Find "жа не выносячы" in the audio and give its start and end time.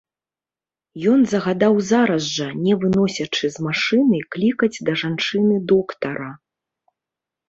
2.37-3.49